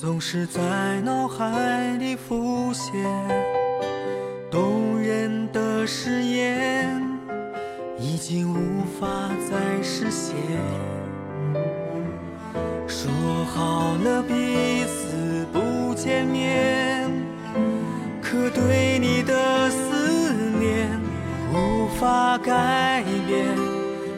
[0.00, 0.60] 总是在
[1.00, 2.94] 脑海里浮现
[4.48, 7.02] 动人的誓言，
[7.98, 9.08] 已经无法
[9.50, 10.36] 再实现。
[12.86, 13.10] 说
[13.52, 17.10] 好了彼此不见面，
[18.22, 20.88] 可对你的思念
[21.52, 23.44] 无法改变，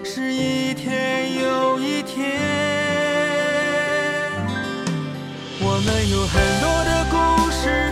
[0.04, 1.19] 是一天
[5.80, 7.90] 我们有很多的故事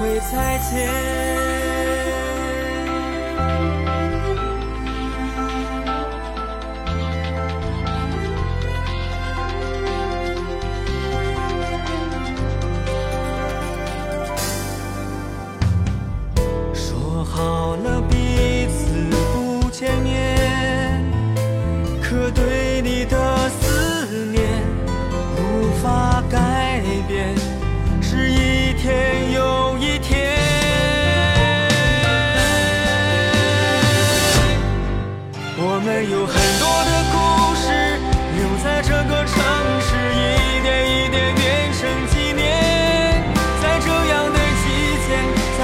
[0.00, 1.39] 会再见。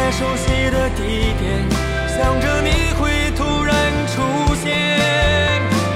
[0.06, 1.66] 在熟悉的地点，
[2.06, 3.74] 想着你会突然
[4.06, 4.22] 出
[4.54, 4.70] 现。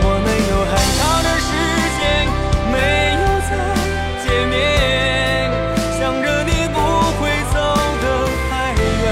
[0.02, 1.48] 我们有很长的时
[1.94, 2.02] 间
[2.72, 2.74] 没
[3.14, 3.50] 有再
[4.24, 4.52] 见面，
[5.96, 6.76] 想着你不
[7.20, 7.56] 会走
[8.02, 8.04] 得
[8.50, 9.06] 太远。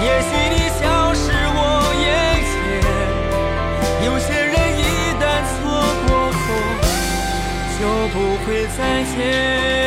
[0.00, 1.60] 也许你消失我
[2.00, 2.08] 眼
[2.48, 2.56] 前。
[4.06, 5.60] 有些人一旦错
[6.08, 6.40] 过后，
[7.78, 7.84] 就
[8.14, 8.16] 不
[8.46, 8.80] 会再
[9.14, 9.85] 见。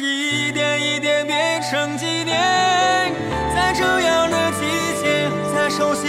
[0.00, 3.12] 一点一点变成纪念。
[3.54, 4.60] 在这样的季
[5.02, 6.08] 节，在熟悉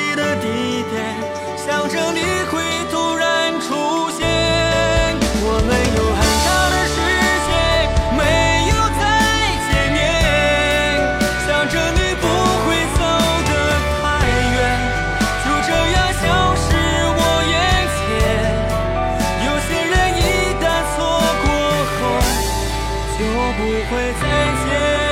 [23.18, 24.26] 就不会再
[24.66, 25.05] 见。